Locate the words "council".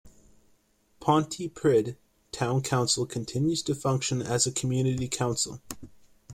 2.63-3.05, 5.07-5.61